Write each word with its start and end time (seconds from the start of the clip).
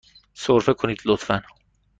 سرفه 0.33 0.73
کنید، 0.73 1.01
لطفاً. 1.05 1.41